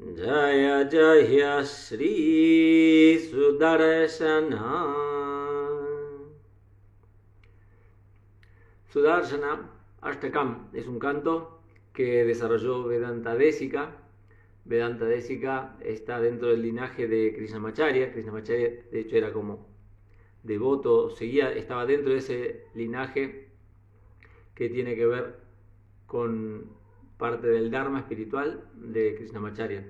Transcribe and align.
जय 0.01 0.65
जय 0.93 1.43
श्रीसुदर्शना 1.75 3.19
Sudarshana 8.93 9.69
Ashtakam 10.01 10.71
es 10.73 10.87
un 10.87 10.99
canto 10.99 11.61
que 11.93 12.25
desarrolló 12.25 12.85
Vedanta 12.85 13.35
Desica. 13.35 13.91
Vedanta 14.66 15.06
Desica 15.06 15.78
está 15.82 16.20
dentro 16.22 16.50
del 16.50 16.62
linaje 16.62 17.08
de 17.08 17.34
Krishnamacharya. 17.36 18.14
Krishnamacharya, 18.14 18.70
de 18.92 19.00
hecho, 19.00 19.18
era 19.18 19.34
como 19.34 19.68
devoto, 20.44 21.10
seguía, 21.10 21.52
estaba 21.54 21.86
dentro 21.86 22.12
de 22.12 22.20
ese 22.20 22.66
linaje 22.74 23.50
que 24.56 24.70
tiene 24.70 24.96
que 24.96 25.06
ver 25.06 25.40
con 26.06 26.72
parte 27.18 27.48
del 27.48 27.72
Dharma 27.72 28.00
espiritual 28.00 28.70
de 28.76 29.16
Krishnamacharya. 29.16 29.86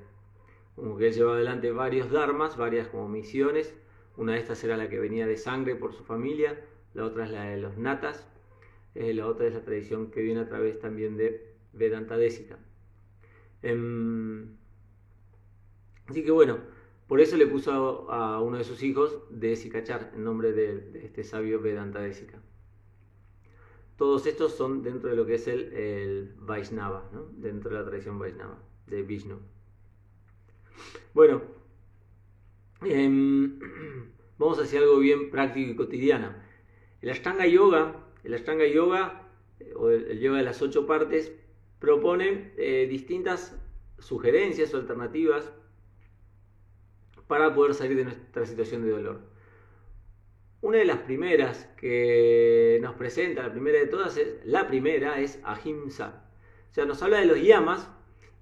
Como 0.75 0.97
que 0.97 1.07
él 1.07 1.13
llevaba 1.13 1.35
adelante 1.35 1.71
varios 1.71 2.09
dharmas, 2.09 2.57
varias 2.57 2.87
como 2.87 3.07
misiones. 3.07 3.75
Una 4.17 4.33
de 4.33 4.39
estas 4.39 4.63
era 4.63 4.77
la 4.77 4.89
que 4.89 4.99
venía 4.99 5.27
de 5.27 5.37
sangre 5.37 5.75
por 5.75 5.93
su 5.93 6.03
familia, 6.03 6.59
la 6.93 7.05
otra 7.05 7.25
es 7.25 7.31
la 7.31 7.45
de 7.45 7.57
los 7.57 7.77
natas, 7.77 8.27
eh, 8.95 9.13
la 9.13 9.27
otra 9.27 9.47
es 9.47 9.53
la 9.53 9.63
tradición 9.63 10.11
que 10.11 10.21
viene 10.21 10.41
a 10.41 10.47
través 10.47 10.79
también 10.79 11.17
de 11.17 11.55
Vedanta 11.73 12.17
Desica. 12.17 12.57
Em, 13.63 14.12
así 16.13 16.23
que 16.23 16.29
bueno, 16.29 16.59
por 17.07 17.21
eso 17.21 17.37
le 17.37 17.47
puso 17.47 17.71
a, 18.11 18.39
uno 18.39 18.59
de 18.59 18.63
sus 18.63 18.83
hijos 18.83 19.17
Desikachar, 19.31 20.11
en 20.13 20.23
nombre 20.23 20.53
de, 20.53 21.01
este 21.03 21.23
sabio 21.23 21.59
Vedanta 21.59 22.01
Desica. 22.01 22.39
Todos 23.97 24.27
estos 24.27 24.53
son 24.53 24.83
dentro 24.83 25.09
de 25.09 25.15
lo 25.15 25.25
que 25.25 25.33
es 25.33 25.47
el, 25.47 25.73
el 25.73 26.35
Vaishnava, 26.37 27.09
dentro 27.31 27.71
de 27.71 27.77
la 27.77 27.85
tradición 27.85 28.19
Vaishnava, 28.19 28.59
de 28.85 29.01
Vishnu. 29.01 29.39
Bueno, 31.15 31.41
em, 32.81 33.57
vamos 34.37 34.59
hacia 34.59 34.81
algo 34.81 34.99
bien 34.99 35.31
práctico 35.31 35.71
y 35.71 35.75
cotidiano. 35.75 36.31
El 37.01 37.09
Ashtanga 37.09 37.47
Yoga, 37.47 38.05
el 38.23 38.35
Ashtanga 38.35 38.67
Yoga, 38.67 39.31
eh, 39.59 39.73
o 39.75 39.89
el, 39.89 40.19
yoga 40.19 40.37
de 40.37 40.43
las 40.43 40.61
ocho 40.61 40.85
partes, 40.85 41.33
propone 41.79 42.53
eh, 42.57 42.85
distintas 42.87 43.59
sugerencias 43.97 44.75
o 44.75 44.77
alternativas 44.77 45.51
para 47.33 47.55
poder 47.55 47.73
salir 47.73 47.97
de 47.97 48.03
nuestra 48.03 48.45
situación 48.45 48.83
de 48.83 48.91
dolor. 48.91 49.19
Una 50.61 50.77
de 50.77 50.85
las 50.85 50.99
primeras 50.99 51.65
que 51.77 52.77
nos 52.79 52.93
presenta, 52.93 53.41
la 53.41 53.51
primera 53.51 53.79
de 53.79 53.87
todas, 53.87 54.17
es, 54.17 54.45
la 54.45 54.67
primera 54.67 55.19
es 55.19 55.39
Ahimsa. 55.43 56.29
O 56.69 56.73
sea, 56.75 56.85
nos 56.85 57.01
habla 57.01 57.17
de 57.21 57.25
los 57.25 57.41
yamas, 57.41 57.89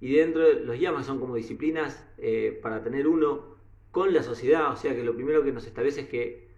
y 0.02 0.16
dentro 0.16 0.41
de 0.41 0.56
los 0.56 0.78
yamas 0.78 1.06
son 1.06 1.22
como 1.22 1.35
disciplinas 1.35 2.06
eh, 2.18 2.59
para 2.62 2.84
tener 2.84 3.07
uno 3.07 3.56
con 3.91 4.13
la 4.13 4.24
sociedad, 4.24 4.74
o 4.74 4.75
sea 4.75 4.94
que 4.94 5.06
lo 5.06 5.16
primero 5.16 5.41
que 5.41 5.53
nos 5.53 5.66
establece 5.66 6.02
es 6.02 6.09
que, 6.09 6.50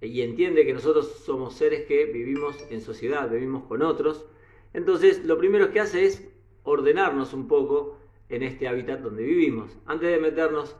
y 0.00 0.22
entiende 0.22 0.64
que 0.64 0.72
nosotros 0.72 1.22
somos 1.26 1.54
seres 1.54 1.82
que 1.82 2.06
vivimos 2.06 2.56
en 2.70 2.80
sociedad, 2.80 3.28
vivimos 3.28 3.64
con 3.64 3.82
otros, 3.82 4.24
entonces 4.72 5.22
lo 5.26 5.36
primero 5.36 5.70
que 5.70 5.80
hace 5.80 6.06
es 6.06 6.26
ordenarnos 6.62 7.34
un 7.34 7.46
poco 7.46 7.98
en 8.30 8.42
este 8.42 8.68
hábitat 8.68 9.00
donde 9.00 9.22
vivimos, 9.22 9.76
antes 9.84 10.08
de 10.08 10.18
meternos 10.18 10.76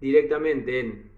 directamente 0.00 0.80
en 0.80 1.10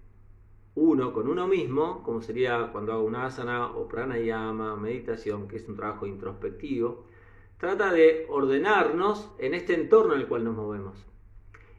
uno 0.74 1.12
con 1.12 1.28
uno 1.28 1.48
mismo, 1.48 2.02
como 2.02 2.20
sería 2.20 2.70
cuando 2.70 2.92
hago 2.92 3.04
una 3.04 3.26
asana 3.26 3.68
o 3.68 3.88
pranayama, 3.88 4.76
meditación, 4.76 5.48
que 5.48 5.56
es 5.56 5.68
un 5.68 5.76
trabajo 5.76 6.06
introspectivo, 6.06 7.06
trata 7.58 7.92
de 7.92 8.26
ordenarnos 8.28 9.30
en 9.38 9.54
este 9.54 9.74
entorno 9.74 10.14
en 10.14 10.20
el 10.20 10.28
cual 10.28 10.44
nos 10.44 10.54
movemos. 10.54 11.06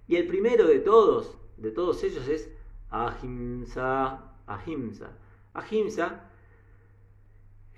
Y 0.08 0.16
el 0.16 0.28
primero 0.28 0.66
de 0.66 0.80
todos, 0.80 1.38
de 1.58 1.72
todos 1.72 2.04
ellos 2.04 2.28
es 2.28 2.52
ahimsa, 2.90 4.34
ahimsa. 4.48 5.18
Ahimsa, 5.54 6.30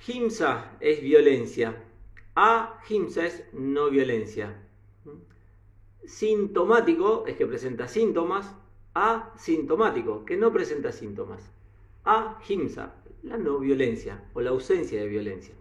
himsa 0.05 0.77
es 0.81 1.01
violencia, 1.01 1.81
ahimsa 2.35 3.25
es 3.25 3.45
no 3.53 3.89
violencia. 3.89 4.65
Sintomático 6.05 7.25
es 7.25 7.37
que 7.37 7.45
presenta 7.45 7.87
síntomas, 7.87 8.53
asintomático, 8.93 10.25
que 10.25 10.37
no 10.37 10.51
presenta 10.51 10.91
síntomas. 10.91 11.51
Ahimsa, 12.03 12.95
la 13.23 13.37
no 13.37 13.59
violencia 13.59 14.23
o 14.33 14.41
la 14.41 14.51
ausencia 14.51 15.01
de 15.01 15.07
violencia. 15.07 15.53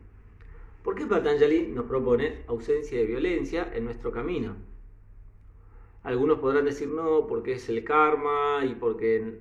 ¿Por 0.83 0.94
qué 0.94 1.06
Patanjali 1.06 1.66
nos 1.69 1.87
propone 1.87 2.44
ausencia 2.47 2.99
de 2.99 3.05
violencia 3.05 3.71
en 3.75 3.84
nuestro 3.84 4.12
camino? 4.12 4.56
Algunos 6.03 6.39
podrán 6.39 6.65
decir 6.65 6.89
no, 6.89 7.27
porque 7.27 7.53
es 7.53 7.69
el 7.69 7.84
karma 7.84 8.65
y 8.65 8.75
porque 8.75 9.41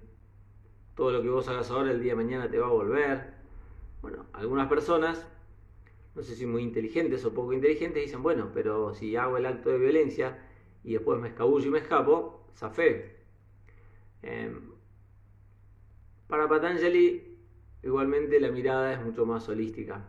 todo 0.95 1.11
lo 1.11 1.21
que 1.21 1.29
vos 1.29 1.47
hagas 1.47 1.69
ahora 1.69 1.91
el 1.91 2.01
día 2.01 2.13
de 2.13 2.23
mañana 2.23 2.49
te 2.49 2.57
va 2.57 2.67
a 2.67 2.71
volver. 2.71 3.33
Bueno, 4.01 4.25
algunas 4.33 4.67
personas, 4.67 5.25
no 6.15 6.23
sé 6.23 6.35
si 6.35 6.45
muy 6.45 6.63
inteligentes 6.63 7.23
o 7.23 7.33
poco 7.33 7.53
inteligentes, 7.53 8.03
dicen, 8.03 8.23
bueno, 8.23 8.49
pero 8.53 8.93
si 8.93 9.15
hago 9.15 9.37
el 9.37 9.45
acto 9.45 9.69
de 9.69 9.77
violencia 9.77 10.43
y 10.83 10.93
después 10.93 11.19
me 11.19 11.29
escabullo 11.29 11.67
y 11.67 11.71
me 11.71 11.79
escapo, 11.79 12.47
zafé. 12.55 13.16
Em, 14.21 14.71
para 16.27 16.47
Patanjali, 16.47 17.37
igualmente 17.83 18.39
la 18.39 18.51
mirada 18.51 18.93
es 18.93 19.01
mucho 19.03 19.25
más 19.25 19.47
holística 19.47 20.05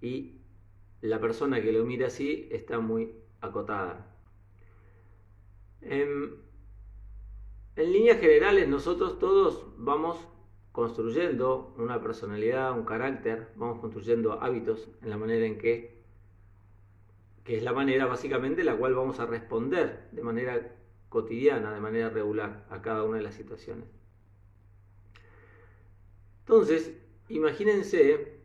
y 0.00 0.40
la 1.00 1.20
persona 1.20 1.60
que 1.62 1.72
lo 1.72 1.84
mira 1.84 2.08
así 2.08 2.48
está 2.50 2.78
muy 2.80 3.12
acotada. 3.40 4.14
En, 5.80 6.36
líneas 7.76 8.18
generales 8.18 8.68
nosotros 8.68 9.18
todos 9.18 9.66
vamos 9.76 10.18
construyendo 10.72 11.74
una 11.78 12.00
personalidad, 12.02 12.76
un 12.76 12.84
carácter, 12.84 13.52
vamos 13.56 13.80
construyendo 13.80 14.32
hábitos 14.42 14.88
en 15.02 15.10
la 15.10 15.16
manera 15.16 15.46
en 15.46 15.58
que, 15.58 16.02
que 17.44 17.56
es 17.56 17.62
la 17.62 17.72
manera 17.72 18.06
básicamente 18.06 18.60
en 18.60 18.66
la 18.66 18.76
cual 18.76 18.94
vamos 18.94 19.20
a 19.20 19.26
responder 19.26 20.08
de 20.12 20.22
manera 20.22 20.77
cotidiana, 21.08 21.72
de 21.72 21.80
manera 21.80 22.10
regular 22.10 22.66
a 22.70 22.82
cada 22.82 23.04
una 23.04 23.18
de 23.18 23.22
las 23.22 23.34
situaciones. 23.34 23.86
Entonces, 26.40 26.92
imagínense 27.28 28.38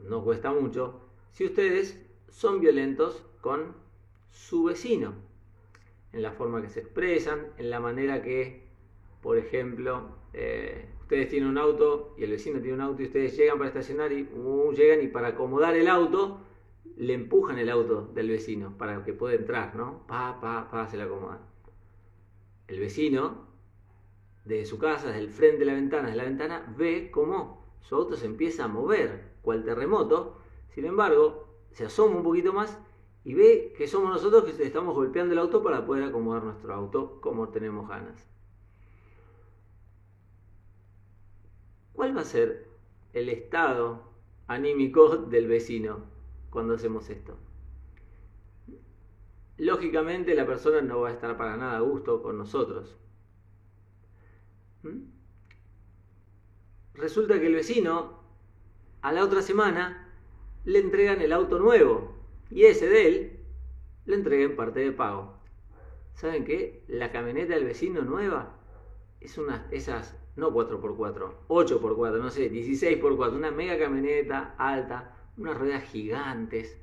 no 0.00 0.22
cuesta 0.22 0.52
mucho, 0.52 1.00
si 1.32 1.44
ustedes 1.44 2.00
son 2.28 2.60
violentos 2.60 3.24
con 3.40 3.74
su 4.30 4.64
vecino, 4.64 5.14
en 6.12 6.22
la 6.22 6.32
forma 6.32 6.62
que 6.62 6.68
se 6.68 6.80
expresan, 6.80 7.48
en 7.58 7.70
la 7.70 7.80
manera 7.80 8.22
que, 8.22 8.62
por 9.22 9.36
ejemplo, 9.36 10.08
eh, 10.32 10.86
ustedes 11.02 11.28
tienen 11.28 11.48
un 11.48 11.58
auto 11.58 12.14
y 12.16 12.24
el 12.24 12.30
vecino 12.30 12.60
tiene 12.60 12.74
un 12.74 12.80
auto 12.80 13.02
y 13.02 13.06
ustedes 13.06 13.36
llegan 13.36 13.58
para 13.58 13.68
estacionar 13.68 14.12
y 14.12 14.22
uh, 14.22 14.72
llegan 14.72 15.02
y 15.02 15.08
para 15.08 15.28
acomodar 15.28 15.74
el 15.76 15.88
auto 15.88 16.40
le 16.96 17.12
empujan 17.12 17.58
el 17.58 17.68
auto 17.68 18.10
del 18.14 18.30
vecino 18.30 18.76
para 18.78 19.04
que 19.04 19.12
pueda 19.12 19.34
entrar, 19.34 19.76
¿no? 19.76 20.06
Pa, 20.06 20.38
pa, 20.40 20.70
pa, 20.70 20.88
se 20.88 20.96
le 20.96 21.02
acomodan. 21.02 21.40
El 22.68 22.80
vecino, 22.80 23.46
desde 24.44 24.66
su 24.66 24.78
casa, 24.78 25.08
desde 25.08 25.20
el 25.20 25.30
frente 25.30 25.58
de 25.58 25.66
la 25.66 25.74
ventana, 25.74 26.10
de 26.10 26.16
la 26.16 26.24
ventana, 26.24 26.74
ve 26.76 27.10
cómo 27.10 27.64
su 27.80 27.94
auto 27.94 28.16
se 28.16 28.26
empieza 28.26 28.64
a 28.64 28.68
mover, 28.68 29.32
cual 29.42 29.64
terremoto, 29.64 30.38
sin 30.74 30.84
embargo, 30.84 31.48
se 31.70 31.84
asoma 31.84 32.16
un 32.16 32.22
poquito 32.22 32.52
más 32.52 32.78
y 33.24 33.34
ve 33.34 33.74
que 33.76 33.86
somos 33.86 34.10
nosotros 34.10 34.44
que 34.44 34.62
estamos 34.64 34.94
golpeando 34.94 35.32
el 35.32 35.38
auto 35.38 35.62
para 35.62 35.84
poder 35.84 36.04
acomodar 36.04 36.44
nuestro 36.44 36.74
auto 36.74 37.20
como 37.20 37.48
tenemos 37.48 37.88
ganas. 37.88 38.24
¿Cuál 41.92 42.16
va 42.16 42.20
a 42.20 42.24
ser 42.24 42.68
el 43.12 43.28
estado 43.28 44.02
anímico 44.48 45.16
del 45.16 45.48
vecino 45.48 46.04
cuando 46.50 46.74
hacemos 46.74 47.08
esto? 47.10 47.36
Lógicamente 49.58 50.34
la 50.34 50.46
persona 50.46 50.80
no 50.82 51.00
va 51.00 51.08
a 51.08 51.12
estar 51.12 51.36
para 51.36 51.56
nada 51.56 51.78
a 51.78 51.80
gusto 51.80 52.22
con 52.22 52.36
nosotros. 52.36 52.96
¿Mm? 54.82 55.16
Resulta 56.94 57.40
que 57.40 57.46
el 57.46 57.54
vecino 57.54 58.20
a 59.02 59.12
la 59.12 59.24
otra 59.24 59.42
semana 59.42 60.12
le 60.64 60.78
entregan 60.78 61.20
el 61.20 61.32
auto 61.32 61.58
nuevo 61.58 62.16
y 62.50 62.64
ese 62.64 62.88
de 62.88 63.08
él 63.08 63.40
le 64.06 64.16
entrega 64.16 64.44
en 64.44 64.56
parte 64.56 64.80
de 64.80 64.92
pago. 64.92 65.36
¿Saben 66.14 66.44
qué? 66.44 66.84
La 66.88 67.12
camioneta 67.12 67.54
del 67.54 67.64
vecino 67.64 68.02
nueva 68.02 68.56
es 69.20 69.36
una 69.38 69.66
esas 69.70 70.16
no 70.36 70.52
4x4, 70.52 71.32
8x4, 71.48 72.18
no 72.18 72.30
sé, 72.30 72.52
16x4, 72.52 73.34
una 73.34 73.50
mega 73.50 73.78
camioneta 73.78 74.54
alta, 74.58 75.16
unas 75.36 75.56
ruedas 75.56 75.84
gigantes. 75.84 76.78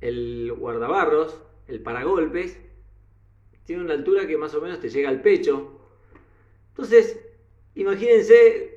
El 0.00 0.52
guardabarros, 0.58 1.40
el 1.68 1.82
paragolpes, 1.82 2.58
tiene 3.64 3.82
una 3.82 3.94
altura 3.94 4.26
que 4.26 4.36
más 4.36 4.54
o 4.54 4.60
menos 4.60 4.80
te 4.80 4.88
llega 4.88 5.08
al 5.08 5.22
pecho. 5.22 5.80
Entonces, 6.70 7.20
imagínense 7.74 8.72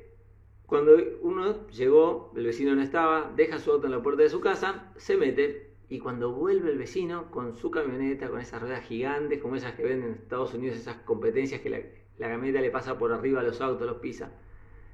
cuando 0.66 0.96
uno 1.22 1.68
llegó, 1.68 2.32
el 2.36 2.44
vecino 2.44 2.74
no 2.74 2.82
estaba, 2.82 3.32
deja 3.36 3.58
su 3.58 3.70
auto 3.72 3.86
en 3.86 3.92
la 3.92 4.02
puerta 4.02 4.22
de 4.22 4.30
su 4.30 4.40
casa, 4.40 4.92
se 4.96 5.16
mete 5.16 5.70
y 5.88 6.00
cuando 6.00 6.32
vuelve 6.32 6.70
el 6.70 6.78
vecino 6.78 7.30
con 7.30 7.56
su 7.56 7.70
camioneta, 7.70 8.28
con 8.28 8.40
esas 8.40 8.60
ruedas 8.60 8.84
gigantes, 8.84 9.40
como 9.40 9.54
esas 9.54 9.74
que 9.74 9.84
venden 9.84 10.08
en 10.08 10.14
Estados 10.14 10.54
Unidos, 10.54 10.76
esas 10.76 10.96
competencias 10.96 11.60
que 11.60 11.70
la, 11.70 11.78
la 12.18 12.28
camioneta 12.28 12.60
le 12.60 12.70
pasa 12.70 12.98
por 12.98 13.12
arriba 13.12 13.40
a 13.40 13.44
los 13.44 13.60
autos, 13.60 13.86
los 13.86 13.98
pisa. 13.98 14.32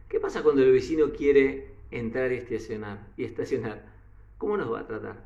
¿Qué 0.09 0.21
pasa 0.21 0.43
cuando 0.43 0.63
el 0.63 0.73
vecino 0.73 1.11
quiere 1.13 1.75
entrar 1.91 2.31
y 2.33 2.37
estacionar? 2.37 3.09
Y 3.17 3.25
estacionar? 3.25 3.91
¿Cómo 4.37 4.59
nos 4.59 4.71
va 4.71 4.81
a 4.81 4.87
tratar? 4.87 5.25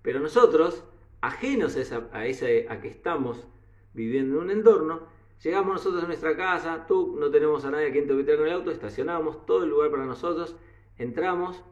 Pero 0.00 0.20
nosotros, 0.20 0.82
ajenos 1.20 1.76
a, 1.76 1.80
esa, 1.80 2.08
a, 2.12 2.72
a 2.72 2.80
que 2.80 2.88
estamos 2.88 3.46
viviendo 3.92 4.36
en 4.36 4.42
un 4.42 4.50
entorno, 4.50 5.02
llegamos 5.42 5.74
nosotros 5.74 6.04
a 6.04 6.06
nuestra 6.06 6.36
casa, 6.36 6.86
tú 6.86 7.16
no 7.18 7.30
tenemos 7.30 7.64
a 7.64 7.70
nadie 7.70 7.88
a 7.88 7.92
quien 7.92 8.06
te 8.06 8.14
con 8.14 8.46
el 8.46 8.52
auto, 8.52 8.70
estacionamos 8.70 9.46
todo 9.46 9.64
el 9.64 9.70
lugar 9.70 9.90
para 9.90 10.04
nosotros, 10.04 10.56
entramos, 10.98 11.62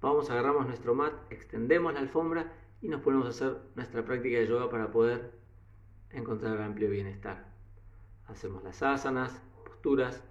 vamos, 0.00 0.30
agarramos 0.30 0.66
nuestro 0.66 0.94
mat, 0.94 1.12
extendemos 1.30 1.94
la 1.94 2.00
alfombra 2.00 2.52
y 2.82 2.88
nos 2.88 3.02
ponemos 3.02 3.26
a 3.26 3.30
hacer 3.30 3.58
nuestra 3.74 4.04
práctica 4.04 4.38
de 4.38 4.46
yoga 4.46 4.70
para 4.70 4.90
poder 4.90 5.32
encontrar 6.10 6.60
amplio 6.60 6.90
bienestar. 6.90 7.50
Hacemos 8.26 8.62
las 8.62 8.82
asanas, 8.82 9.42
posturas, 9.64 10.22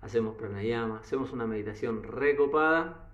hacemos 0.00 0.36
pranayama, 0.36 0.98
hacemos 0.98 1.32
una 1.32 1.46
meditación 1.46 2.02
recopada 2.02 3.10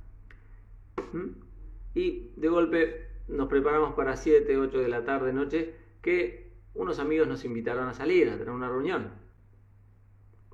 y 1.95 2.31
de 2.37 2.49
golpe 2.49 3.14
nos 3.29 3.49
preparamos 3.49 3.95
para 3.95 4.17
7, 4.17 4.57
8 4.59 4.79
de 4.79 4.89
la 4.89 5.05
tarde, 5.05 5.33
noche, 5.33 5.75
que 6.03 6.53
unos 6.75 6.99
amigos 6.99 7.29
nos 7.29 7.45
invitaron 7.45 7.89
a 7.89 7.95
salir, 7.95 8.29
a 8.29 8.33
tener 8.39 8.51
una 8.51 8.69
reunión. 8.69 9.13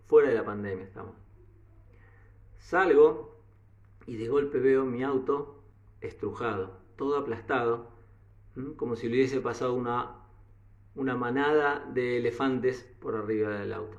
Fuera 0.06 0.28
de 0.28 0.34
la 0.34 0.44
pandemia 0.44 0.84
estamos. 0.84 1.14
Salgo 2.58 3.40
y 4.06 4.16
de 4.16 4.28
golpe 4.28 4.58
veo 4.58 4.84
mi 4.84 5.02
auto 5.02 5.62
estrujado, 6.00 6.78
todo 6.96 7.16
aplastado, 7.16 7.90
como 8.76 8.96
si 8.96 9.08
le 9.08 9.14
hubiese 9.14 9.40
pasado 9.40 9.74
una 9.74 10.20
una 10.94 11.16
manada 11.16 11.88
de 11.92 12.18
elefantes 12.18 12.82
por 13.00 13.14
arriba 13.14 13.58
del 13.58 13.72
auto. 13.72 13.98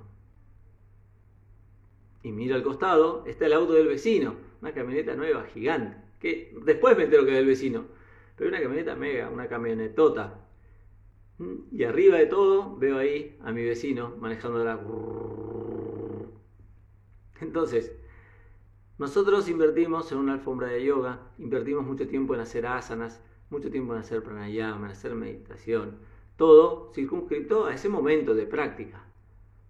Y 2.23 2.31
miro 2.31 2.56
al 2.56 2.63
costado, 2.63 3.23
está 3.25 3.45
el 3.45 3.53
auto 3.53 3.73
del 3.73 3.88
vecino, 3.88 4.35
una 4.62 4.73
camioneta 4.73 5.15
nueva, 5.15 5.45
gigante, 5.45 5.97
que 6.19 6.56
después 6.63 6.95
me 6.97 7.06
entero 7.06 7.25
que 7.25 7.31
es 7.31 7.38
del 7.38 7.47
vecino, 7.47 7.85
pero 8.36 8.50
una 8.50 8.62
camioneta 8.62 8.95
mega, 8.95 9.30
una 9.30 9.48
camionetota. 9.48 10.39
Y 11.72 11.83
arriba 11.83 12.18
de 12.18 12.28
todo 12.28 12.75
veo 12.78 12.98
ahí 12.98 13.38
a 13.44 13.51
mi 13.51 13.63
vecino 13.63 14.16
manejando 14.19 14.63
la... 14.63 14.80
Entonces, 17.42 17.92
nosotros 18.98 19.50
invertimos 19.50 20.12
en 20.12 20.19
una 20.19 20.33
alfombra 20.33 20.68
de 20.68 20.83
yoga, 20.86 21.31
invertimos 21.39 21.83
mucho 21.83 22.07
tiempo 22.07 22.36
en 22.36 22.42
hacer 22.42 22.68
asanas, 22.68 23.19
mucho 23.50 23.72
tiempo 23.72 23.94
en 23.94 24.00
hacer 24.00 24.22
pranayama, 24.22 24.86
en 24.86 24.92
hacer 24.92 25.16
meditación, 25.16 25.98
todo 26.38 26.92
circunscrito 26.94 27.66
a 27.66 27.74
ese 27.74 27.89
momento 27.89 28.36
de 28.36 28.45
práctica. 28.45 29.04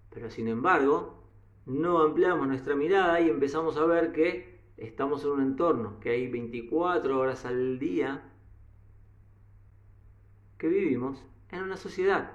Pero 0.10 0.30
sin 0.30 0.50
embargo, 0.50 1.24
no 1.66 2.00
ampliamos 2.00 2.48
nuestra 2.48 2.76
mirada 2.76 3.22
y 3.22 3.30
empezamos 3.30 3.78
a 3.78 3.86
ver 3.86 4.12
que 4.12 4.60
estamos 4.76 5.24
en 5.24 5.32
un 5.32 5.42
entorno, 5.42 6.00
que 6.02 6.10
hay 6.10 6.28
24 6.30 7.18
horas 7.18 7.46
al 7.46 7.80
día 7.80 8.31
que 10.62 10.68
vivimos 10.68 11.18
en 11.50 11.64
una 11.64 11.76
sociedad. 11.76 12.34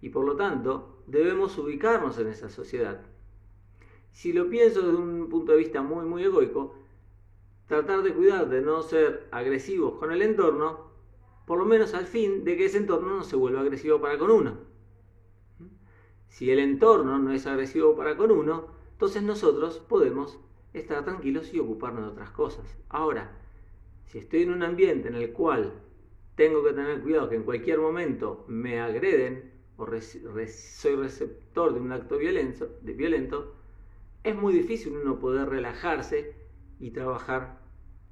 Y 0.00 0.08
por 0.08 0.24
lo 0.24 0.34
tanto, 0.34 1.00
debemos 1.06 1.56
ubicarnos 1.58 2.18
en 2.18 2.26
esa 2.26 2.50
sociedad. 2.50 3.02
Si 4.10 4.32
lo 4.32 4.50
pienso 4.50 4.82
desde 4.82 4.96
un 4.96 5.28
punto 5.28 5.52
de 5.52 5.58
vista 5.58 5.80
muy, 5.82 6.04
muy 6.06 6.24
egoico, 6.24 6.74
tratar 7.68 8.02
de 8.02 8.12
cuidar 8.12 8.48
de 8.48 8.62
no 8.62 8.82
ser 8.82 9.28
agresivos 9.30 9.94
con 10.00 10.10
el 10.10 10.22
entorno 10.22 10.90
por 11.46 11.60
lo 11.60 11.66
menos 11.66 11.94
al 11.94 12.06
fin 12.06 12.42
de 12.42 12.56
que 12.56 12.64
ese 12.64 12.78
entorno 12.78 13.14
no 13.14 13.22
se 13.22 13.36
vuelva 13.36 13.60
agresivo 13.60 14.00
para 14.00 14.18
con 14.18 14.32
uno. 14.32 14.58
Si 16.26 16.50
el 16.50 16.58
entorno 16.58 17.16
no 17.20 17.32
es 17.32 17.46
agresivo 17.46 17.94
para 17.94 18.16
con 18.16 18.32
uno, 18.32 18.66
entonces 18.90 19.22
nosotros 19.22 19.78
podemos 19.78 20.40
estar 20.72 21.04
tranquilos 21.04 21.54
y 21.54 21.60
ocuparnos 21.60 22.06
de 22.06 22.10
otras 22.10 22.30
cosas. 22.30 22.76
Ahora, 22.88 23.38
si 24.06 24.18
estoy 24.18 24.42
en 24.42 24.50
un 24.50 24.64
ambiente 24.64 25.06
en 25.06 25.14
el 25.14 25.32
cual 25.32 25.85
tengo 26.36 26.62
que 26.62 26.72
tener 26.72 27.00
cuidado 27.00 27.28
que 27.28 27.36
en 27.36 27.42
cualquier 27.42 27.78
momento 27.78 28.44
me 28.46 28.80
agreden 28.80 29.52
o 29.76 29.86
soy 30.46 30.94
receptor 30.94 31.74
de 31.74 31.80
un 31.80 31.92
acto 31.92 32.18
violento, 32.18 32.78
de 32.80 32.92
violento, 32.92 33.54
es 34.22 34.34
muy 34.34 34.54
difícil 34.54 34.96
uno 34.96 35.18
poder 35.18 35.48
relajarse 35.48 36.34
y 36.78 36.90
trabajar 36.90 37.60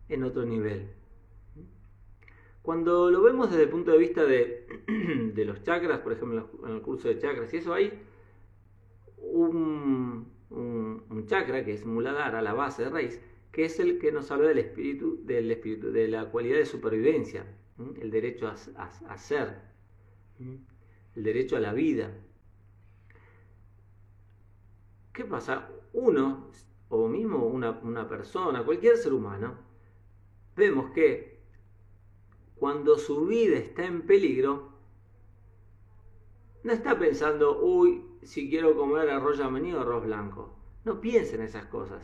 en 0.08 0.24
otro 0.24 0.44
nivel. 0.44 0.90
Cuando 2.62 3.10
lo 3.10 3.22
vemos 3.22 3.50
desde 3.50 3.64
el 3.64 3.68
punto 3.68 3.92
de 3.92 3.98
vista 3.98 4.24
de, 4.24 4.66
los 5.44 5.62
chakras, 5.62 6.00
por 6.00 6.12
ejemplo, 6.12 6.50
en 6.66 6.76
el 6.76 6.82
curso 6.82 7.08
de 7.08 7.18
chakras 7.18 7.52
y 7.52 7.58
eso, 7.58 7.74
hay 7.74 7.92
un, 9.18 10.32
chakra 11.26 11.64
que 11.64 11.72
es 11.72 11.86
Muladhara, 11.86 12.42
la 12.42 12.52
base 12.52 12.84
de 12.84 12.90
raíz, 12.90 13.20
que 13.50 13.64
es 13.64 13.80
el 13.80 13.98
que 13.98 14.12
nos 14.12 14.30
habla 14.30 14.48
del 14.48 14.58
espíritu, 14.58 15.20
del 15.24 15.50
espíritu 15.50 15.90
de 15.90 16.08
la 16.08 16.30
cualidad 16.30 16.58
de 16.58 16.66
supervivencia, 16.66 17.46
el 17.78 18.10
derecho 18.10 18.48
a, 18.48 19.18
ser, 19.18 19.60
el 20.38 21.22
derecho 21.22 21.56
a 21.56 21.60
la 21.60 21.72
vida. 21.72 22.12
¿Qué 25.12 25.24
pasa? 25.24 25.68
Uno, 25.92 26.50
o 26.88 27.08
mismo 27.08 27.46
una, 27.46 27.70
una 27.82 28.08
persona, 28.08 28.64
cualquier 28.64 28.96
ser 28.96 29.12
humano, 29.12 29.58
vemos 30.56 30.90
que 30.92 31.40
cuando 32.56 32.96
su 32.98 33.26
vida 33.26 33.58
está 33.58 33.84
en 33.84 34.02
peligro, 34.02 34.72
no 36.62 36.72
está 36.72 36.98
pensando, 36.98 37.60
uy, 37.62 38.02
si 38.22 38.48
quiero 38.48 38.76
comer 38.76 39.10
arroz 39.10 39.38
yamení 39.38 39.72
o 39.74 39.80
arroz 39.80 40.04
blanco. 40.04 40.56
No 40.84 41.00
piensa 41.00 41.34
en 41.34 41.42
esas 41.42 41.66
cosas. 41.66 42.02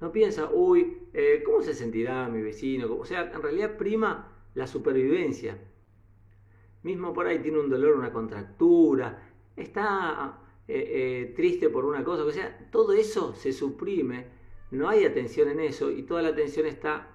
No 0.00 0.12
piensa, 0.12 0.50
uy, 0.52 0.98
eh, 1.14 1.42
¿cómo 1.46 1.62
se 1.62 1.74
sentirá 1.74 2.28
mi 2.28 2.42
vecino? 2.42 2.94
O 2.94 3.04
sea, 3.04 3.30
en 3.32 3.40
realidad 3.40 3.76
prima 3.76 4.31
la 4.54 4.66
supervivencia. 4.66 5.58
Mismo 6.82 7.12
por 7.12 7.26
ahí 7.26 7.38
tiene 7.40 7.60
un 7.60 7.70
dolor, 7.70 7.96
una 7.96 8.12
contractura, 8.12 9.30
está 9.56 10.38
eh, 10.68 11.28
eh, 11.28 11.32
triste 11.36 11.68
por 11.68 11.84
una 11.84 12.04
cosa. 12.04 12.24
O 12.24 12.30
sea, 12.30 12.68
todo 12.70 12.92
eso 12.92 13.34
se 13.34 13.52
suprime, 13.52 14.26
no 14.70 14.88
hay 14.88 15.04
atención 15.04 15.48
en 15.48 15.60
eso 15.60 15.90
y 15.90 16.02
toda 16.02 16.22
la 16.22 16.30
atención 16.30 16.66
está 16.66 17.08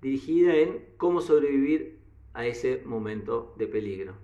dirigida 0.00 0.54
en 0.54 0.84
cómo 0.96 1.20
sobrevivir 1.20 1.98
a 2.34 2.46
ese 2.46 2.82
momento 2.84 3.54
de 3.58 3.66
peligro. 3.66 4.14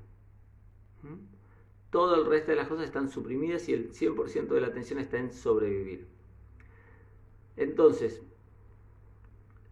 ¿Mm? 1.03 1.17
Todo 1.91 2.15
el 2.17 2.27
resto 2.27 2.50
de 2.50 2.57
las 2.57 2.69
cosas 2.69 2.87
están 2.87 3.09
suprimidas 3.09 3.69
y 3.69 3.73
el 3.73 3.93
100% 3.93 4.49
de 4.49 4.61
la 4.61 4.67
atención 4.69 4.99
está 4.99 5.19
en 5.19 5.33
sobrevivir. 5.33 6.07
Entonces, 7.57 8.23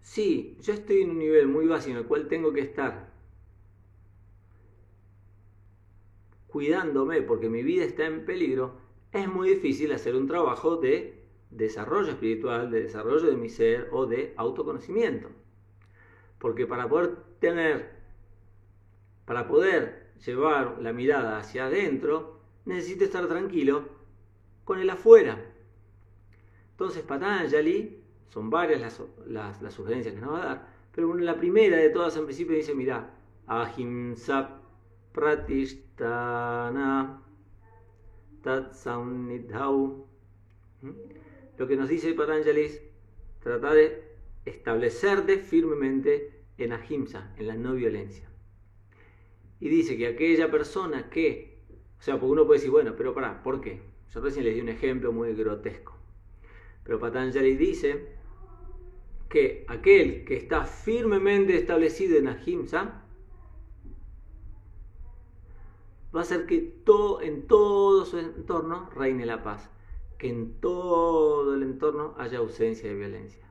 si 0.06 0.56
yo 0.60 0.72
estoy 0.72 1.02
en 1.02 1.10
un 1.10 1.18
nivel 1.18 1.48
muy 1.48 1.66
básico 1.66 1.90
en 1.90 1.96
el 1.98 2.06
cual 2.06 2.28
tengo 2.28 2.52
que 2.52 2.60
estar 2.60 3.10
cuidándome 6.46 7.22
porque 7.22 7.48
mi 7.48 7.64
vida 7.64 7.84
está 7.84 8.06
en 8.06 8.25
peligro, 8.25 8.76
es 9.10 9.26
muy 9.26 9.48
difícil 9.48 9.90
hacer 9.90 10.14
un 10.14 10.28
trabajo 10.28 10.76
de 10.76 11.25
desarrollo 11.50 12.12
espiritual, 12.12 12.70
de 12.70 12.82
desarrollo 12.82 13.26
de 13.26 13.36
mi 13.36 13.48
ser 13.48 13.88
o 13.90 14.06
de 14.06 14.32
autoconocimiento. 14.36 15.28
Porque 16.38 16.68
para 16.68 16.88
poder 16.88 17.16
tener, 17.40 17.90
para 19.25 19.48
poder 19.48 20.12
llevar 20.25 20.78
la 20.80 20.92
mirada 20.92 21.36
hacia 21.36 21.66
adentro, 21.66 22.38
necesito 22.64 23.04
estar 23.04 23.26
tranquilo 23.26 23.88
con 24.64 24.78
el 24.78 24.88
afuera. 24.88 25.52
Entonces 26.70 27.02
Patanjali, 27.02 28.05
son 28.28 28.50
varias 28.50 28.80
las, 28.80 29.62
las, 29.62 29.75
sugerencias 29.75 30.14
que 30.14 30.21
nos 30.21 30.33
va 30.33 30.42
a 30.42 30.47
dar, 30.47 30.68
pero 30.95 31.14
la 31.14 31.37
primera 31.37 31.76
de 31.76 31.90
todas 31.90 32.16
en 32.16 32.25
principio 32.25 32.56
dice, 32.56 32.75
mira, 32.75 33.11
ahimsa 33.47 34.61
pratishtana 35.12 37.23
tatsannidhau. 38.42 40.06
¿Mm? 40.83 40.90
Lo 41.59 41.66
que 41.66 41.76
nos 41.76 41.88
dice 41.88 42.12
Patanjali 42.14 42.62
es 42.62 42.83
tratar 43.40 43.75
de 43.75 44.02
establecerte 44.45 45.38
firmemente 45.38 46.42
en 46.59 46.73
ahimsa, 46.73 47.33
en 47.37 47.49
la 47.49 47.54
no 47.54 47.75
violencia. 47.75 48.28
Y 49.61 49.68
dice 49.68 49.97
que 49.97 50.06
aquella 50.06 50.50
persona 50.50 51.09
que, 51.09 51.59
o 51.99 52.02
sea, 52.02 52.14
porque 52.14 52.33
uno 52.33 52.47
puede 52.47 52.59
decir, 52.59 52.71
bueno, 52.71 52.95
pero 52.97 53.14
para, 53.14 53.42
¿por 53.42 53.61
qué? 53.61 53.80
Yo 54.12 54.21
recién 54.21 54.45
les 54.45 54.54
di 54.54 54.61
un 54.61 54.68
ejemplo 54.68 55.12
muy 55.12 55.35
grotesco. 55.35 55.96
Pero 56.87 57.00
Patanjali 57.00 57.57
dice 57.57 58.07
que 59.28 59.64
aquel 59.69 60.25
que 60.25 60.37
está 60.37 60.64
firmemente 60.64 61.57
establecido 61.57 62.16
en 62.16 62.28
ahimsa 62.28 63.02
va 66.14 66.21
a 66.21 66.23
hacer 66.23 66.47
que 66.47 66.61
todo, 66.61 67.21
en 67.21 67.49
todo 67.49 68.05
su 68.05 68.19
entorno 68.19 68.88
reine 68.90 69.26
la 69.26 69.43
paz, 69.43 69.69
que 70.16 70.28
en 70.28 70.61
todo 70.61 71.57
el 71.57 71.64
entorno 71.64 72.14
haya 72.19 72.38
ausencia 72.38 72.88
de 72.88 72.95
violencia, 72.95 73.45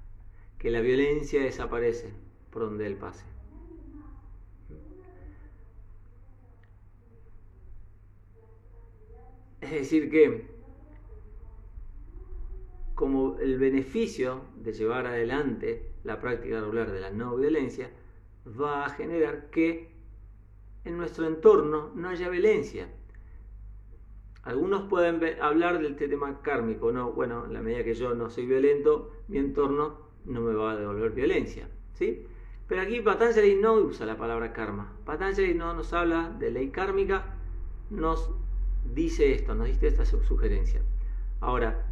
que 0.58 0.72
la 0.72 0.80
violencia 0.80 1.44
desaparece 1.44 2.13
por 2.51 2.62
donde 2.62 2.88
él 2.88 2.96
pase. 2.96 3.25
Es 9.60 9.72
decir, 9.72 10.10
que 10.10 10.54
como 13.05 13.38
el 13.38 13.59
beneficio 13.59 14.41
de 14.55 14.74
llevar 14.74 15.05
adelante 15.05 15.91
la 16.03 16.19
práctica 16.19 16.59
regular 16.59 16.91
de 16.91 17.00
la 17.00 17.12
no 17.12 17.35
violencia 17.35 17.91
va 18.59 18.83
a 18.83 18.89
generar 18.89 19.51
que 19.51 19.91
en 20.85 20.97
nuestro 20.97 21.27
entorno 21.27 21.91
no 21.93 22.09
haya 22.09 22.29
violencia. 22.29 22.89
Algunos 24.41 24.89
pueden 24.89 25.21
hablar 25.39 25.79
del 25.83 25.95
tema 25.95 26.41
kármico, 26.41 26.91
no, 26.91 27.12
bueno, 27.12 27.45
en 27.45 27.53
la 27.53 27.62
medida 27.62 27.83
que 27.83 27.93
yo 27.93 28.15
no 28.15 28.31
soy 28.31 28.47
violento, 28.47 29.12
mi 29.27 29.38
entorno 29.38 30.00
no 30.25 30.41
me 30.41 30.55
va 30.55 30.71
a 30.71 30.75
devolver 30.75 31.12
violencia, 31.12 31.69
¿sí? 31.93 32.25
Pero 32.67 32.81
aquí 32.81 33.01
Patanjali 33.01 33.53
no 33.53 33.74
usa 33.75 34.07
la 34.07 34.17
palabra 34.17 34.51
karma. 34.51 34.97
Patanjali 35.05 35.53
no 35.53 35.75
nos 35.75 35.93
habla 35.93 36.35
de 36.39 36.50
ley 36.50 36.71
kármica, 36.71 37.35
nos 37.91 38.31
dice 38.95 39.31
esto, 39.31 39.53
nos 39.53 39.67
dice 39.67 39.89
esta 39.89 40.05
sugerencia. 40.05 40.81
Ahora, 41.39 41.85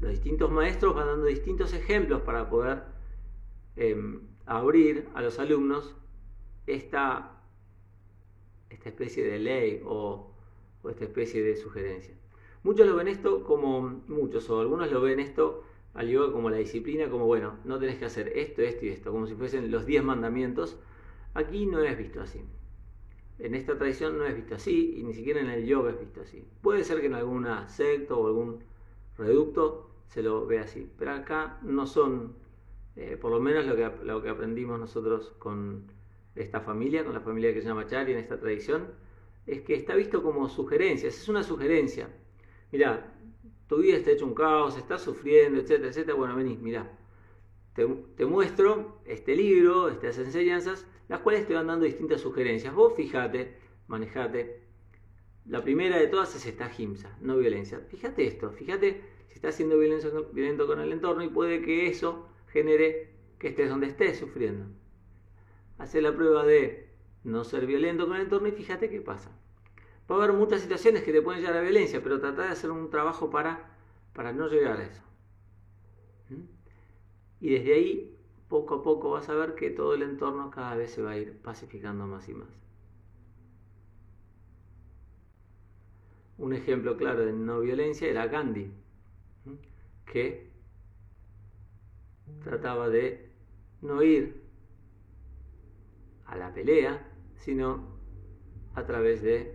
los 0.00 0.10
distintos 0.10 0.50
maestros 0.50 0.94
van 0.94 1.06
dando 1.06 1.26
distintos 1.26 1.72
ejemplos 1.74 2.22
para 2.22 2.48
poder 2.48 2.82
em, 3.76 4.20
abrir 4.46 5.08
a 5.14 5.22
los 5.22 5.38
alumnos 5.38 5.94
esta, 6.66 7.40
esta 8.68 8.88
especie 8.88 9.24
de 9.24 9.38
ley 9.38 9.82
o, 9.84 10.32
esta 10.88 11.04
especie 11.04 11.42
de 11.42 11.56
sugerencia. 11.56 12.14
Muchos 12.62 12.86
lo 12.86 12.96
ven 12.96 13.08
esto 13.08 13.44
como, 13.44 14.02
muchos 14.08 14.48
o 14.50 14.60
algunos 14.60 14.90
lo 14.90 15.00
ven 15.00 15.20
esto 15.20 15.64
al 15.94 16.08
yoga 16.08 16.32
como 16.32 16.50
la 16.50 16.56
disciplina, 16.56 17.10
como 17.10 17.26
bueno, 17.26 17.58
no 17.64 17.78
tenés 17.78 17.98
que 17.98 18.04
hacer 18.04 18.32
esto, 18.36 18.62
esto 18.62 18.86
y 18.86 18.88
esto, 18.88 19.10
como 19.12 19.26
si 19.26 19.34
fuesen 19.34 19.70
los 19.70 19.86
diez 19.86 20.02
mandamientos. 20.02 20.78
Aquí 21.34 21.66
no 21.66 21.80
es 21.80 21.96
visto 21.98 22.20
así. 22.20 22.42
En 23.38 23.54
esta 23.54 23.76
tradición 23.78 24.18
no 24.18 24.24
es 24.26 24.34
visto 24.34 24.54
así 24.54 24.96
y 24.98 25.02
ni 25.02 25.14
siquiera 25.14 25.40
en 25.40 25.48
el 25.48 25.66
yoga 25.66 25.90
es 25.90 25.98
visto 25.98 26.20
así. 26.20 26.44
Puede 26.60 26.84
ser 26.84 27.00
que 27.00 27.06
en 27.06 27.14
alguna 27.14 27.68
secta 27.68 28.14
o 28.14 28.26
algún 28.26 28.64
reducto 29.20 29.90
se 30.08 30.22
lo 30.22 30.46
ve 30.46 30.58
así, 30.58 30.90
pero 30.98 31.12
acá 31.12 31.58
no 31.62 31.86
son, 31.86 32.34
eh, 32.96 33.16
por 33.16 33.30
lo 33.30 33.40
menos 33.40 33.66
lo 33.66 33.76
que, 33.76 33.88
lo 34.04 34.22
que 34.22 34.28
aprendimos 34.28 34.80
nosotros 34.80 35.32
con 35.38 35.84
esta 36.34 36.60
familia, 36.60 37.04
con 37.04 37.14
la 37.14 37.20
familia 37.20 37.54
que 37.54 37.60
se 37.60 37.68
llama 37.68 37.86
Chari 37.86 38.12
en 38.12 38.18
esta 38.18 38.38
tradición, 38.40 38.88
es 39.46 39.62
que 39.62 39.74
está 39.74 39.94
visto 39.94 40.22
como 40.22 40.48
sugerencias, 40.48 41.16
es 41.16 41.28
una 41.28 41.42
sugerencia. 41.42 42.08
Mira, 42.72 43.14
tu 43.68 43.78
vida 43.78 43.96
está 43.96 44.10
hecho 44.10 44.26
un 44.26 44.34
caos, 44.34 44.76
estás 44.76 45.02
sufriendo, 45.02 45.60
etcétera, 45.60 45.88
etcétera. 45.88 46.16
Bueno, 46.16 46.36
vení, 46.36 46.56
mira, 46.56 46.90
te, 47.74 47.86
te, 48.16 48.26
muestro 48.26 49.00
este 49.04 49.36
libro, 49.36 49.88
estas 49.88 50.18
enseñanzas, 50.18 50.86
las 51.08 51.20
cuales 51.20 51.46
te 51.46 51.54
van 51.54 51.68
dando 51.68 51.84
distintas 51.84 52.20
sugerencias. 52.20 52.74
Vos 52.74 52.94
fíjate, 52.94 53.56
manejate. 53.86 54.69
La 55.46 55.62
primera 55.62 55.96
de 55.98 56.06
todas 56.06 56.34
es 56.36 56.46
esta 56.46 56.70
himsa, 56.76 57.16
no 57.20 57.36
violencia. 57.38 57.80
Fíjate 57.88 58.26
esto, 58.26 58.50
fíjate 58.52 59.00
si 59.28 59.34
estás 59.34 59.54
siendo 59.54 59.78
violento, 59.78 60.66
con 60.66 60.80
el 60.80 60.92
entorno 60.92 61.22
y 61.22 61.28
puede 61.28 61.62
que 61.62 61.86
eso 61.86 62.28
genere 62.48 63.14
que 63.38 63.48
estés 63.48 63.70
donde 63.70 63.86
estés 63.86 64.18
sufriendo. 64.18 64.66
Haz 65.78 65.94
la 65.94 66.14
prueba 66.14 66.44
de 66.44 66.90
no 67.24 67.44
ser 67.44 67.66
violento 67.66 68.06
con 68.06 68.16
el 68.16 68.22
entorno 68.22 68.48
y 68.48 68.52
fíjate 68.52 68.90
qué 68.90 69.00
pasa. 69.00 69.30
Va 70.10 70.16
a 70.16 70.18
haber 70.18 70.32
muchas 70.32 70.60
situaciones 70.60 71.04
que 71.04 71.12
te 71.12 71.22
pueden 71.22 71.40
llevar 71.40 71.58
a 71.58 71.62
violencia, 71.62 72.02
pero 72.02 72.20
trata 72.20 72.42
de 72.42 72.48
hacer 72.48 72.70
un 72.70 72.90
trabajo 72.90 73.30
para, 73.30 73.70
para 74.12 74.32
no 74.32 74.48
llegar 74.48 74.78
a 74.78 74.84
eso. 74.84 75.02
¿Mm? 76.28 76.42
Y 77.40 77.50
desde 77.50 77.74
ahí, 77.74 78.18
poco 78.48 78.76
a 78.76 78.82
poco 78.82 79.10
vas 79.10 79.28
a 79.28 79.34
ver 79.34 79.54
que 79.54 79.70
todo 79.70 79.94
el 79.94 80.02
entorno 80.02 80.50
cada 80.50 80.74
vez 80.74 80.90
se 80.90 81.02
va 81.02 81.12
a 81.12 81.16
ir 81.16 81.38
pacificando 81.38 82.06
más 82.06 82.28
y 82.28 82.34
más. 82.34 82.48
Un 86.40 86.54
ejemplo 86.54 86.96
claro 86.96 87.26
de 87.26 87.34
no 87.34 87.60
violencia 87.60 88.08
era 88.08 88.26
Gandhi, 88.26 88.72
que 90.06 90.50
trataba 92.42 92.88
de 92.88 93.30
no 93.82 94.02
ir 94.02 94.42
a 96.24 96.36
la 96.36 96.54
pelea, 96.54 97.06
sino 97.34 98.00
a 98.74 98.86
través 98.86 99.20
de 99.20 99.54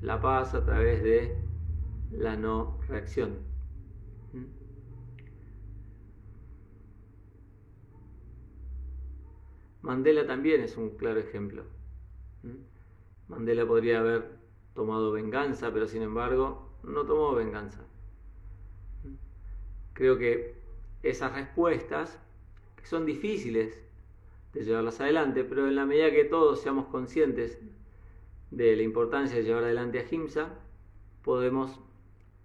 la 0.00 0.20
paz, 0.20 0.54
a 0.54 0.64
través 0.64 1.02
de 1.02 1.36
la 2.12 2.36
no 2.36 2.78
reacción. 2.86 3.38
Mandela 9.82 10.24
también 10.24 10.60
es 10.60 10.76
un 10.76 10.90
claro 10.90 11.18
ejemplo. 11.18 11.64
Mandela 13.26 13.66
podría 13.66 13.98
haber 13.98 14.37
tomado 14.78 15.10
venganza, 15.10 15.72
pero 15.72 15.88
sin 15.88 16.02
embargo 16.02 16.70
no 16.84 17.04
tomó 17.04 17.34
venganza. 17.34 17.82
Creo 19.92 20.16
que 20.16 20.54
esas 21.02 21.32
respuestas, 21.32 22.16
son 22.84 23.04
difíciles 23.04 23.82
de 24.52 24.64
llevarlas 24.64 25.00
adelante, 25.00 25.42
pero 25.42 25.66
en 25.66 25.74
la 25.74 25.84
medida 25.84 26.12
que 26.12 26.24
todos 26.24 26.60
seamos 26.60 26.86
conscientes 26.86 27.58
de 28.52 28.76
la 28.76 28.82
importancia 28.84 29.36
de 29.36 29.42
llevar 29.42 29.64
adelante 29.64 29.98
a 29.98 30.04
GIMSA, 30.04 30.48
podemos 31.24 31.80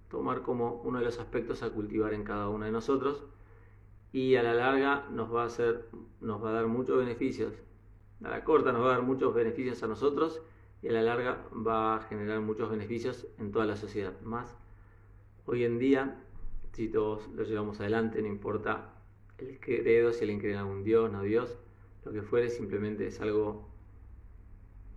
tomar 0.10 0.42
como 0.42 0.82
uno 0.84 0.98
de 0.98 1.06
los 1.06 1.20
aspectos 1.20 1.62
a 1.62 1.70
cultivar 1.70 2.16
en 2.16 2.24
cada 2.24 2.50
uno 2.50 2.66
de 2.66 2.72
nosotros 2.72 3.24
y 4.12 4.38
a 4.38 4.44
la 4.44 4.56
larga 4.56 5.08
nos 5.12 5.32
va 5.32 5.44
a 5.44 5.46
hacer, 5.46 5.88
nos 6.20 6.44
va 6.44 6.50
a 6.50 6.54
dar 6.54 6.66
muchos 6.66 6.98
beneficios. 6.98 7.54
A 8.24 8.30
la 8.30 8.44
corta 8.44 8.72
nos 8.72 8.82
va 8.82 8.88
a 8.88 8.96
dar 8.98 9.04
muchos 9.04 9.36
beneficios 9.36 9.84
a 9.84 9.88
nosotros 9.88 10.42
y 10.84 10.90
a 10.90 10.92
la 10.92 11.02
larga 11.02 11.48
va 11.66 11.96
a 11.96 12.02
generar 12.02 12.42
muchos 12.42 12.70
beneficios 12.70 13.26
en 13.40 13.52
toda 13.52 13.66
la 13.66 13.78
sociedad. 13.78 14.20
Más 14.22 14.54
hoy 15.46 15.64
en 15.64 15.80
día, 15.80 16.22
si 16.74 16.90
todos 16.90 17.30
lo 17.30 17.44
llevamos 17.44 17.80
adelante, 17.80 18.22
no 18.22 18.28
importa 18.28 18.94
el 19.38 19.60
credo, 19.62 20.12
si 20.12 20.22
alguien 20.22 20.40
cree 20.40 20.54
en 20.54 20.60
algún 20.60 20.84
Dios, 20.84 21.10
no 21.10 21.24
Dios, 21.24 21.58
lo 22.04 22.12
que 22.12 22.22
fuere, 22.22 22.50
simplemente 22.50 23.08
es 23.08 23.22
algo, 23.22 23.70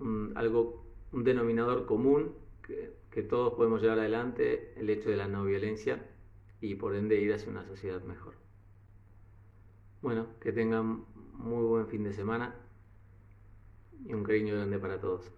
un, 0.01 0.33
algo, 0.35 0.85
un 1.13 1.23
denominador 1.23 1.87
común 1.87 2.35
que, 2.67 2.93
que 3.13 3.23
todos 3.23 3.55
podemos 3.55 3.81
llevar 3.81 4.01
adelante, 4.01 4.75
el 4.77 4.91
hecho 4.91 5.09
de 5.09 5.17
la 5.17 5.29
no 5.29 5.45
violencia 5.45 6.05
y 6.61 6.75
por 6.75 6.97
ende 6.97 7.21
ir 7.21 7.33
hacia 7.33 7.49
una 7.49 7.65
sociedad 7.65 8.03
mejor. 8.03 8.35
Bueno, 10.03 10.27
que 10.41 10.53
tengan 10.53 11.05
muy 11.35 11.65
buen 11.65 11.87
fin 11.87 12.03
de 12.03 12.13
semana 12.13 12.57
y 14.05 14.15
un 14.15 14.25
cariño 14.25 14.55
grande 14.57 14.79
para 14.81 15.01
todos. 15.01 15.33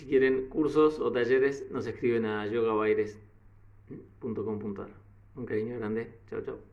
Si 0.00 0.06
quieren 0.06 0.48
cursos 0.48 0.98
o 0.98 1.12
talleres, 1.12 1.70
nos 1.70 1.86
escriben 1.86 2.24
a 2.24 2.46
yogabaires.com.ar. 2.46 4.90
Un 5.36 5.44
cariño 5.44 5.76
grande. 5.76 6.20
Chao, 6.30 6.40
chao. 6.40 6.69